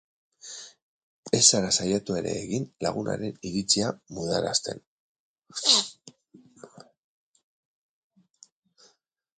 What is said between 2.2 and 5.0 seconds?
ere egin lagunaren iritzia mudarazten.